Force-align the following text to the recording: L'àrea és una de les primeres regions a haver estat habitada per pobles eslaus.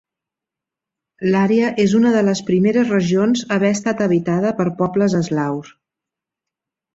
L'àrea 1.33 1.67
és 1.83 1.93
una 1.99 2.13
de 2.15 2.23
les 2.29 2.41
primeres 2.47 2.89
regions 2.93 3.43
a 3.49 3.53
haver 3.59 3.71
estat 3.75 4.03
habitada 4.07 4.55
per 4.63 4.67
pobles 4.81 5.19
eslaus. 5.21 5.71